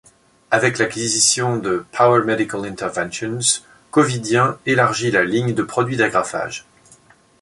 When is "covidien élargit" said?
3.91-5.11